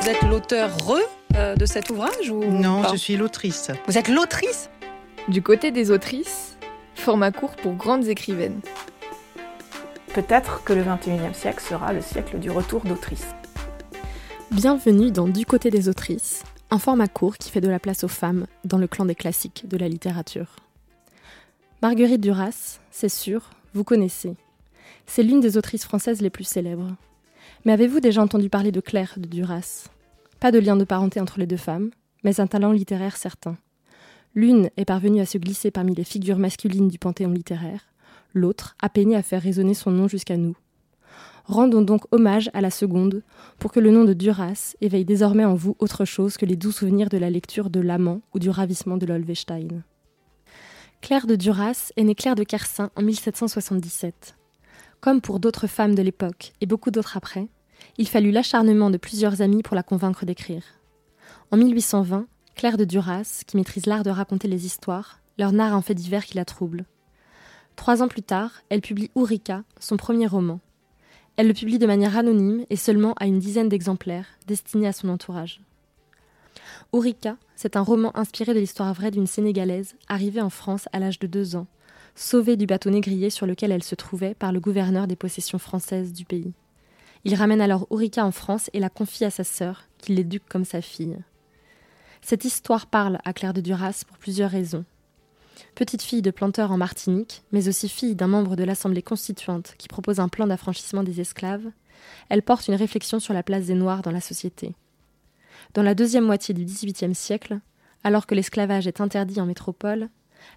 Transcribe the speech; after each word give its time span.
Vous 0.00 0.08
êtes 0.08 0.22
l'auteur 0.22 0.74
re 0.86 0.98
euh, 1.36 1.54
de 1.54 1.66
cet 1.66 1.90
ouvrage 1.90 2.30
ou 2.30 2.42
Non, 2.42 2.80
pas 2.80 2.92
je 2.92 2.96
suis 2.96 3.18
l'autrice. 3.18 3.70
Vous 3.86 3.98
êtes 3.98 4.08
l'autrice 4.08 4.70
Du 5.28 5.42
côté 5.42 5.72
des 5.72 5.90
autrices, 5.90 6.56
format 6.94 7.32
court 7.32 7.54
pour 7.54 7.74
grandes 7.74 8.06
écrivaines. 8.08 8.60
Peut-être 10.14 10.64
que 10.64 10.72
le 10.72 10.82
21e 10.82 11.34
siècle 11.34 11.62
sera 11.62 11.92
le 11.92 12.00
siècle 12.00 12.38
du 12.38 12.50
retour 12.50 12.80
d'autrice. 12.84 13.26
Bienvenue 14.50 15.10
dans 15.10 15.28
Du 15.28 15.44
côté 15.44 15.68
des 15.68 15.90
autrices, 15.90 16.44
un 16.70 16.78
format 16.78 17.08
court 17.08 17.36
qui 17.36 17.50
fait 17.50 17.60
de 17.60 17.68
la 17.68 17.78
place 17.78 18.02
aux 18.02 18.08
femmes 18.08 18.46
dans 18.64 18.78
le 18.78 18.86
clan 18.86 19.04
des 19.04 19.14
classiques 19.14 19.68
de 19.68 19.76
la 19.76 19.88
littérature. 19.88 20.56
Marguerite 21.82 22.22
Duras, 22.22 22.78
c'est 22.90 23.10
sûr, 23.10 23.50
vous 23.74 23.84
connaissez. 23.84 24.34
C'est 25.06 25.22
l'une 25.22 25.40
des 25.40 25.58
autrices 25.58 25.84
françaises 25.84 26.22
les 26.22 26.30
plus 26.30 26.44
célèbres. 26.44 26.96
Mais 27.64 27.72
avez-vous 27.72 28.00
déjà 28.00 28.22
entendu 28.22 28.48
parler 28.48 28.72
de 28.72 28.80
Claire 28.80 29.14
de 29.18 29.26
Duras? 29.26 29.88
Pas 30.40 30.50
de 30.50 30.58
lien 30.58 30.76
de 30.76 30.84
parenté 30.84 31.20
entre 31.20 31.38
les 31.38 31.46
deux 31.46 31.58
femmes, 31.58 31.90
mais 32.24 32.40
un 32.40 32.46
talent 32.46 32.72
littéraire 32.72 33.18
certain. 33.18 33.58
L'une 34.34 34.70
est 34.78 34.86
parvenue 34.86 35.20
à 35.20 35.26
se 35.26 35.36
glisser 35.36 35.70
parmi 35.70 35.94
les 35.94 36.04
figures 36.04 36.38
masculines 36.38 36.88
du 36.88 36.98
panthéon 36.98 37.32
littéraire, 37.32 37.92
l'autre 38.32 38.76
a 38.80 38.88
peiné 38.88 39.14
à 39.14 39.22
faire 39.22 39.42
résonner 39.42 39.74
son 39.74 39.90
nom 39.90 40.08
jusqu'à 40.08 40.38
nous. 40.38 40.56
Rendons 41.44 41.82
donc 41.82 42.02
hommage 42.12 42.48
à 42.54 42.62
la 42.62 42.70
seconde 42.70 43.22
pour 43.58 43.72
que 43.72 43.80
le 43.80 43.90
nom 43.90 44.04
de 44.04 44.14
Duras 44.14 44.74
éveille 44.80 45.04
désormais 45.04 45.44
en 45.44 45.54
vous 45.54 45.76
autre 45.80 46.04
chose 46.04 46.36
que 46.36 46.46
les 46.46 46.56
doux 46.56 46.72
souvenirs 46.72 47.08
de 47.08 47.18
la 47.18 47.28
lecture 47.28 47.68
de 47.68 47.80
L'amant 47.80 48.22
ou 48.32 48.38
du 48.38 48.48
ravissement 48.48 48.96
de 48.96 49.04
l'Olvestein. 49.04 49.82
Claire 51.02 51.26
de 51.26 51.34
Duras 51.34 51.92
est 51.96 52.04
née 52.04 52.14
Claire 52.14 52.36
de 52.36 52.44
Kersin 52.44 52.90
en 52.94 53.02
1777. 53.02 54.36
Comme 55.00 55.22
pour 55.22 55.40
d'autres 55.40 55.66
femmes 55.66 55.94
de 55.94 56.02
l'époque 56.02 56.52
et 56.60 56.66
beaucoup 56.66 56.90
d'autres 56.90 57.16
après, 57.16 57.48
il 57.98 58.08
fallut 58.08 58.30
l'acharnement 58.30 58.90
de 58.90 58.96
plusieurs 58.96 59.42
amis 59.42 59.62
pour 59.62 59.76
la 59.76 59.82
convaincre 59.82 60.24
d'écrire. 60.24 60.62
En 61.50 61.56
1820, 61.56 62.26
Claire 62.54 62.76
de 62.76 62.84
Duras, 62.84 63.42
qui 63.46 63.56
maîtrise 63.56 63.86
l'art 63.86 64.02
de 64.02 64.10
raconter 64.10 64.48
les 64.48 64.66
histoires, 64.66 65.20
leur 65.38 65.52
narre 65.52 65.74
un 65.74 65.82
fait 65.82 65.94
divers 65.94 66.24
qui 66.24 66.36
la 66.36 66.44
trouble. 66.44 66.84
Trois 67.76 68.02
ans 68.02 68.08
plus 68.08 68.22
tard, 68.22 68.62
elle 68.68 68.82
publie 68.82 69.10
Ourika, 69.14 69.62
son 69.78 69.96
premier 69.96 70.26
roman. 70.26 70.60
Elle 71.36 71.48
le 71.48 71.54
publie 71.54 71.78
de 71.78 71.86
manière 71.86 72.18
anonyme 72.18 72.66
et 72.68 72.76
seulement 72.76 73.14
à 73.14 73.26
une 73.26 73.38
dizaine 73.38 73.70
d'exemplaires, 73.70 74.26
destinés 74.46 74.88
à 74.88 74.92
son 74.92 75.08
entourage. 75.08 75.62
Ourika, 76.92 77.36
c'est 77.56 77.76
un 77.76 77.82
roman 77.82 78.14
inspiré 78.16 78.52
de 78.52 78.58
l'histoire 78.58 78.92
vraie 78.92 79.10
d'une 79.10 79.26
Sénégalaise 79.26 79.94
arrivée 80.08 80.42
en 80.42 80.50
France 80.50 80.88
à 80.92 80.98
l'âge 80.98 81.18
de 81.18 81.26
deux 81.26 81.56
ans, 81.56 81.66
sauvée 82.14 82.56
du 82.56 82.66
bateau 82.66 82.90
négrier 82.90 83.30
sur 83.30 83.46
lequel 83.46 83.72
elle 83.72 83.82
se 83.82 83.94
trouvait 83.94 84.34
par 84.34 84.52
le 84.52 84.60
gouverneur 84.60 85.06
des 85.06 85.16
possessions 85.16 85.58
françaises 85.58 86.12
du 86.12 86.24
pays. 86.24 86.52
Il 87.24 87.34
ramène 87.34 87.60
alors 87.60 87.86
Ourika 87.90 88.24
en 88.24 88.30
France 88.30 88.70
et 88.72 88.80
la 88.80 88.88
confie 88.88 89.24
à 89.24 89.30
sa 89.30 89.44
sœur, 89.44 89.84
qui 89.98 90.14
l'éduque 90.14 90.48
comme 90.48 90.64
sa 90.64 90.80
fille. 90.80 91.18
Cette 92.22 92.44
histoire 92.44 92.86
parle 92.86 93.18
à 93.24 93.32
Claire 93.32 93.54
de 93.54 93.60
Duras 93.60 94.04
pour 94.06 94.16
plusieurs 94.18 94.50
raisons. 94.50 94.84
Petite 95.74 96.02
fille 96.02 96.22
de 96.22 96.30
planteur 96.30 96.72
en 96.72 96.78
Martinique, 96.78 97.42
mais 97.52 97.68
aussi 97.68 97.88
fille 97.88 98.14
d'un 98.14 98.26
membre 98.26 98.56
de 98.56 98.64
l'Assemblée 98.64 99.02
constituante 99.02 99.74
qui 99.76 99.88
propose 99.88 100.20
un 100.20 100.28
plan 100.28 100.46
d'affranchissement 100.46 101.02
des 101.02 101.20
esclaves, 101.20 101.70
elle 102.30 102.42
porte 102.42 102.68
une 102.68 102.74
réflexion 102.74 103.20
sur 103.20 103.34
la 103.34 103.42
place 103.42 103.66
des 103.66 103.74
Noirs 103.74 104.02
dans 104.02 104.10
la 104.10 104.20
société. 104.20 104.74
Dans 105.74 105.82
la 105.82 105.94
deuxième 105.94 106.24
moitié 106.24 106.54
du 106.54 106.64
XVIIIe 106.64 107.14
siècle, 107.14 107.60
alors 108.02 108.26
que 108.26 108.34
l'esclavage 108.34 108.86
est 108.86 109.00
interdit 109.00 109.40
en 109.40 109.46
métropole, 109.46 110.08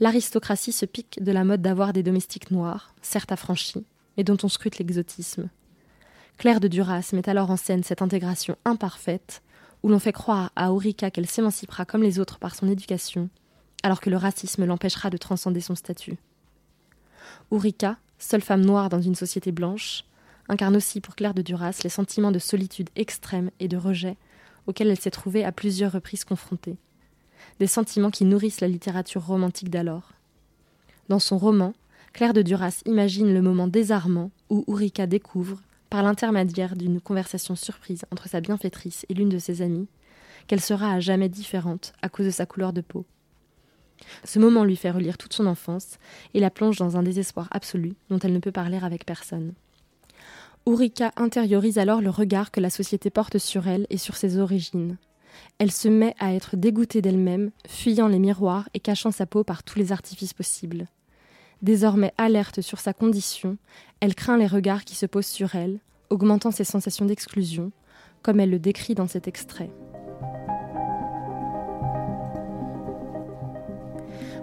l'aristocratie 0.00 0.72
se 0.72 0.86
pique 0.86 1.22
de 1.22 1.32
la 1.32 1.44
mode 1.44 1.60
d'avoir 1.60 1.92
des 1.92 2.02
domestiques 2.02 2.50
noirs, 2.50 2.94
certes 3.02 3.32
affranchis, 3.32 3.84
mais 4.16 4.24
dont 4.24 4.38
on 4.42 4.48
scrute 4.48 4.78
l'exotisme. 4.78 5.50
Claire 6.38 6.60
de 6.60 6.68
Duras 6.68 7.10
met 7.14 7.28
alors 7.28 7.50
en 7.50 7.56
scène 7.56 7.82
cette 7.82 8.02
intégration 8.02 8.56
imparfaite, 8.66 9.42
où 9.82 9.88
l'on 9.88 9.98
fait 9.98 10.12
croire 10.12 10.52
à 10.54 10.70
Aurica 10.70 11.10
qu'elle 11.10 11.26
s'émancipera 11.26 11.86
comme 11.86 12.02
les 12.02 12.18
autres 12.18 12.38
par 12.38 12.54
son 12.54 12.68
éducation, 12.68 13.30
alors 13.82 14.00
que 14.00 14.10
le 14.10 14.18
racisme 14.18 14.66
l'empêchera 14.66 15.08
de 15.08 15.16
transcender 15.16 15.62
son 15.62 15.74
statut. 15.74 16.16
Ourika, 17.50 17.96
seule 18.18 18.42
femme 18.42 18.64
noire 18.64 18.90
dans 18.90 19.00
une 19.00 19.14
société 19.14 19.50
blanche, 19.50 20.04
incarne 20.48 20.76
aussi 20.76 21.00
pour 21.00 21.16
Claire 21.16 21.34
de 21.34 21.42
Duras 21.42 21.80
les 21.82 21.90
sentiments 21.90 22.32
de 22.32 22.38
solitude 22.38 22.90
extrême 22.96 23.50
et 23.58 23.68
de 23.68 23.78
rejet 23.78 24.16
auxquels 24.66 24.90
elle 24.90 25.00
s'est 25.00 25.10
trouvée 25.10 25.44
à 25.44 25.52
plusieurs 25.52 25.92
reprises 25.92 26.24
confrontée. 26.24 26.76
Des 27.60 27.66
sentiments 27.66 28.10
qui 28.10 28.24
nourrissent 28.24 28.60
la 28.60 28.68
littérature 28.68 29.24
romantique 29.24 29.70
d'alors. 29.70 30.12
Dans 31.08 31.18
son 31.18 31.38
roman, 31.38 31.72
Claire 32.12 32.34
de 32.34 32.42
Duras 32.42 32.82
imagine 32.84 33.32
le 33.32 33.42
moment 33.42 33.68
désarmant 33.68 34.30
où 34.50 34.64
Ourika 34.66 35.06
découvre, 35.06 35.60
par 35.90 36.02
l'intermédiaire 36.02 36.76
d'une 36.76 37.00
conversation 37.00 37.54
surprise 37.54 38.04
entre 38.12 38.28
sa 38.28 38.40
bienfaitrice 38.40 39.06
et 39.08 39.14
l'une 39.14 39.28
de 39.28 39.38
ses 39.38 39.62
amies, 39.62 39.88
qu'elle 40.46 40.60
sera 40.60 40.92
à 40.92 41.00
jamais 41.00 41.28
différente 41.28 41.92
à 42.02 42.08
cause 42.08 42.26
de 42.26 42.30
sa 42.30 42.46
couleur 42.46 42.72
de 42.72 42.80
peau. 42.80 43.04
Ce 44.24 44.38
moment 44.38 44.64
lui 44.64 44.76
fait 44.76 44.90
relire 44.90 45.18
toute 45.18 45.32
son 45.32 45.46
enfance 45.46 45.98
et 46.34 46.40
la 46.40 46.50
plonge 46.50 46.76
dans 46.76 46.96
un 46.96 47.02
désespoir 47.02 47.48
absolu 47.50 47.94
dont 48.10 48.18
elle 48.18 48.32
ne 48.32 48.38
peut 48.38 48.52
parler 48.52 48.78
avec 48.82 49.06
personne. 49.06 49.54
Ourika 50.66 51.12
intériorise 51.16 51.78
alors 51.78 52.00
le 52.00 52.10
regard 52.10 52.50
que 52.50 52.60
la 52.60 52.70
société 52.70 53.08
porte 53.08 53.38
sur 53.38 53.68
elle 53.68 53.86
et 53.88 53.98
sur 53.98 54.16
ses 54.16 54.38
origines. 54.38 54.98
Elle 55.58 55.70
se 55.70 55.88
met 55.88 56.14
à 56.18 56.34
être 56.34 56.56
dégoûtée 56.56 57.02
d'elle-même, 57.02 57.50
fuyant 57.68 58.08
les 58.08 58.18
miroirs 58.18 58.68
et 58.74 58.80
cachant 58.80 59.12
sa 59.12 59.26
peau 59.26 59.44
par 59.44 59.62
tous 59.62 59.78
les 59.78 59.92
artifices 59.92 60.34
possibles. 60.34 60.88
Désormais 61.62 62.12
alerte 62.18 62.60
sur 62.60 62.78
sa 62.80 62.92
condition, 62.92 63.56
elle 64.00 64.14
craint 64.14 64.36
les 64.36 64.46
regards 64.46 64.84
qui 64.84 64.94
se 64.94 65.06
posent 65.06 65.26
sur 65.26 65.54
elle, 65.54 65.80
augmentant 66.10 66.50
ses 66.50 66.64
sensations 66.64 67.06
d'exclusion, 67.06 67.72
comme 68.22 68.40
elle 68.40 68.50
le 68.50 68.58
décrit 68.58 68.94
dans 68.94 69.06
cet 69.06 69.26
extrait. 69.26 69.70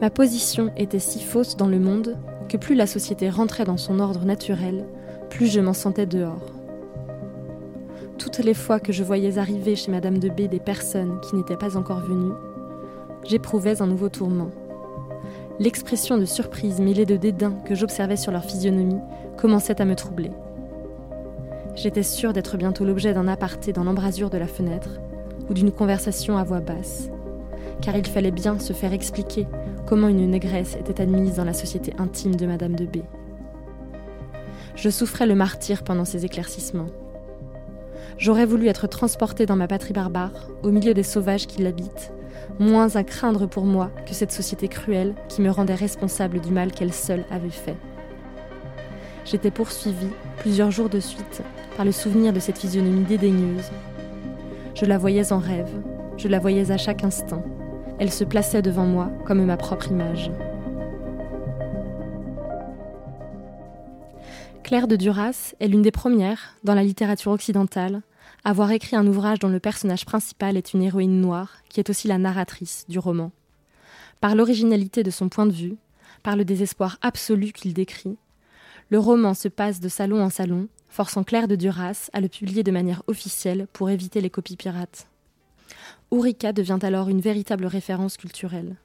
Ma 0.00 0.10
position 0.10 0.70
était 0.76 0.98
si 0.98 1.20
fausse 1.20 1.56
dans 1.56 1.66
le 1.66 1.80
monde 1.80 2.16
que 2.48 2.56
plus 2.56 2.74
la 2.74 2.86
société 2.86 3.30
rentrait 3.30 3.64
dans 3.64 3.76
son 3.76 3.98
ordre 3.98 4.24
naturel, 4.24 4.86
plus 5.28 5.46
je 5.46 5.60
m'en 5.60 5.72
sentais 5.72 6.06
dehors. 6.06 6.52
Toutes 8.16 8.38
les 8.38 8.54
fois 8.54 8.80
que 8.80 8.92
je 8.92 9.02
voyais 9.02 9.38
arriver 9.38 9.76
chez 9.76 9.90
Madame 9.90 10.18
de 10.18 10.28
B 10.28 10.48
des 10.48 10.60
personnes 10.60 11.20
qui 11.20 11.36
n'étaient 11.36 11.56
pas 11.56 11.76
encore 11.76 12.00
venues, 12.00 12.34
j'éprouvais 13.24 13.82
un 13.82 13.86
nouveau 13.86 14.08
tourment. 14.08 14.50
L'expression 15.60 16.16
de 16.16 16.24
surprise 16.24 16.80
mêlée 16.80 17.04
de 17.04 17.16
dédain 17.16 17.52
que 17.64 17.74
j'observais 17.74 18.16
sur 18.16 18.30
leur 18.30 18.44
physionomie 18.44 19.00
commençait 19.36 19.80
à 19.80 19.84
me 19.84 19.96
troubler. 19.96 20.30
J'étais 21.74 22.04
sûre 22.04 22.32
d'être 22.32 22.56
bientôt 22.56 22.84
l'objet 22.84 23.12
d'un 23.12 23.26
aparté 23.26 23.72
dans 23.72 23.82
l'embrasure 23.82 24.30
de 24.30 24.38
la 24.38 24.46
fenêtre 24.46 25.00
ou 25.50 25.54
d'une 25.54 25.72
conversation 25.72 26.38
à 26.38 26.44
voix 26.44 26.60
basse, 26.60 27.10
car 27.80 27.96
il 27.96 28.06
fallait 28.06 28.30
bien 28.30 28.60
se 28.60 28.72
faire 28.72 28.92
expliquer 28.92 29.48
comment 29.84 30.06
une 30.06 30.30
négresse 30.30 30.76
était 30.76 31.00
admise 31.00 31.34
dans 31.34 31.44
la 31.44 31.52
société 31.54 31.92
intime 31.98 32.36
de 32.36 32.46
Madame 32.46 32.76
de 32.76 32.86
B. 32.86 32.98
Je 34.76 34.90
souffrais 34.90 35.26
le 35.26 35.34
martyr 35.34 35.82
pendant 35.82 36.04
ces 36.04 36.24
éclaircissements. 36.24 36.86
J'aurais 38.16 38.46
voulu 38.46 38.68
être 38.68 38.86
transportée 38.86 39.44
dans 39.44 39.56
ma 39.56 39.66
patrie 39.66 39.92
barbare, 39.92 40.48
au 40.62 40.70
milieu 40.70 40.94
des 40.94 41.02
sauvages 41.02 41.48
qui 41.48 41.62
l'habitent, 41.62 42.12
moins 42.58 42.96
à 42.96 43.04
craindre 43.04 43.46
pour 43.46 43.64
moi 43.64 43.90
que 44.06 44.14
cette 44.14 44.32
société 44.32 44.68
cruelle 44.68 45.14
qui 45.28 45.42
me 45.42 45.50
rendait 45.50 45.74
responsable 45.74 46.40
du 46.40 46.50
mal 46.50 46.72
qu'elle 46.72 46.92
seule 46.92 47.24
avait 47.30 47.50
fait. 47.50 47.76
J'étais 49.24 49.50
poursuivie, 49.50 50.10
plusieurs 50.38 50.70
jours 50.70 50.88
de 50.88 51.00
suite, 51.00 51.42
par 51.76 51.84
le 51.84 51.92
souvenir 51.92 52.32
de 52.32 52.40
cette 52.40 52.58
physionomie 52.58 53.04
dédaigneuse. 53.04 53.70
Je 54.74 54.86
la 54.86 54.98
voyais 54.98 55.32
en 55.32 55.38
rêve, 55.38 55.70
je 56.16 56.28
la 56.28 56.38
voyais 56.38 56.70
à 56.70 56.78
chaque 56.78 57.04
instant. 57.04 57.44
Elle 57.98 58.12
se 58.12 58.24
plaçait 58.24 58.62
devant 58.62 58.86
moi 58.86 59.10
comme 59.26 59.44
ma 59.44 59.56
propre 59.56 59.90
image. 59.90 60.30
Claire 64.62 64.86
de 64.86 64.96
Duras 64.96 65.54
est 65.60 65.68
l'une 65.68 65.82
des 65.82 65.90
premières, 65.90 66.56
dans 66.62 66.74
la 66.74 66.82
littérature 66.82 67.32
occidentale, 67.32 68.02
avoir 68.44 68.70
écrit 68.70 68.96
un 68.96 69.06
ouvrage 69.06 69.38
dont 69.38 69.48
le 69.48 69.60
personnage 69.60 70.04
principal 70.04 70.56
est 70.56 70.72
une 70.72 70.82
héroïne 70.82 71.20
noire, 71.20 71.58
qui 71.68 71.80
est 71.80 71.90
aussi 71.90 72.08
la 72.08 72.18
narratrice 72.18 72.84
du 72.88 72.98
roman. 72.98 73.30
Par 74.20 74.34
l'originalité 74.34 75.02
de 75.02 75.10
son 75.10 75.28
point 75.28 75.46
de 75.46 75.52
vue, 75.52 75.76
par 76.22 76.36
le 76.36 76.44
désespoir 76.44 76.98
absolu 77.02 77.52
qu'il 77.52 77.74
décrit, 77.74 78.16
le 78.90 78.98
roman 78.98 79.34
se 79.34 79.48
passe 79.48 79.80
de 79.80 79.88
salon 79.88 80.22
en 80.22 80.30
salon, 80.30 80.68
forçant 80.88 81.24
Claire 81.24 81.48
de 81.48 81.56
Duras 81.56 82.08
à 82.12 82.20
le 82.20 82.28
publier 82.28 82.62
de 82.62 82.70
manière 82.70 83.02
officielle 83.06 83.66
pour 83.72 83.90
éviter 83.90 84.20
les 84.20 84.30
copies 84.30 84.56
pirates. 84.56 85.08
Ourika 86.10 86.52
devient 86.52 86.78
alors 86.82 87.10
une 87.10 87.20
véritable 87.20 87.66
référence 87.66 88.16
culturelle. 88.16 88.76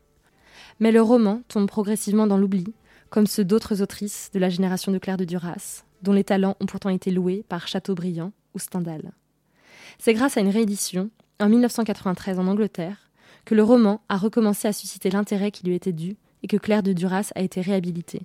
Mais 0.79 0.91
le 0.91 1.01
roman 1.01 1.41
tombe 1.47 1.67
progressivement 1.67 2.27
dans 2.27 2.37
l'oubli, 2.37 2.73
comme 3.09 3.27
ceux 3.27 3.45
d'autres 3.45 3.81
autrices 3.81 4.29
de 4.33 4.39
la 4.39 4.49
génération 4.49 4.91
de 4.91 4.97
Claire 4.97 5.17
de 5.17 5.25
Duras, 5.25 5.83
dont 6.01 6.13
les 6.13 6.23
talents 6.23 6.57
ont 6.59 6.65
pourtant 6.65 6.89
été 6.89 7.11
loués 7.11 7.45
par 7.47 7.67
Chateaubriand 7.67 8.33
ou 8.53 8.59
Stendhal. 8.59 9.13
C'est 9.99 10.13
grâce 10.13 10.37
à 10.37 10.41
une 10.41 10.49
réédition, 10.49 11.09
en 11.39 11.49
1993 11.49 12.39
en 12.39 12.47
Angleterre, 12.47 13.09
que 13.45 13.55
le 13.55 13.63
roman 13.63 14.01
a 14.09 14.17
recommencé 14.17 14.67
à 14.67 14.73
susciter 14.73 15.09
l'intérêt 15.09 15.51
qui 15.51 15.65
lui 15.65 15.75
était 15.75 15.91
dû 15.91 16.17
et 16.43 16.47
que 16.47 16.57
Claire 16.57 16.83
de 16.83 16.93
Duras 16.93 17.31
a 17.35 17.41
été 17.41 17.61
réhabilitée. 17.61 18.21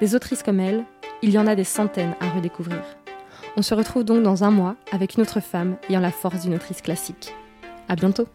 Des 0.00 0.14
autrices 0.14 0.42
comme 0.42 0.60
elle, 0.60 0.84
il 1.22 1.30
y 1.30 1.38
en 1.38 1.46
a 1.46 1.54
des 1.54 1.64
centaines 1.64 2.14
à 2.20 2.30
redécouvrir. 2.30 2.82
On 3.56 3.62
se 3.62 3.74
retrouve 3.74 4.04
donc 4.04 4.22
dans 4.22 4.44
un 4.44 4.50
mois 4.50 4.76
avec 4.92 5.14
une 5.14 5.22
autre 5.22 5.40
femme 5.40 5.76
ayant 5.88 6.00
la 6.00 6.10
force 6.10 6.42
d'une 6.42 6.54
autrice 6.54 6.82
classique. 6.82 7.34
À 7.88 7.96
bientôt! 7.96 8.28